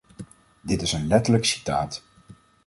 [0.61, 2.03] Dit is een letterlijk citaat.